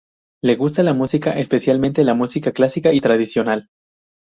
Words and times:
Le 0.41 0.55
gusta 0.55 0.81
la 0.81 0.95
música; 0.95 1.33
especialmente 1.33 2.03
la 2.03 2.15
música 2.15 2.53
clásica 2.53 2.91
y 2.91 3.01
tradicional. 3.01 3.69